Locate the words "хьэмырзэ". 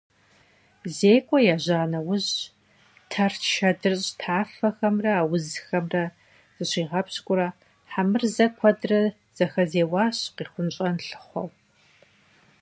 7.91-8.45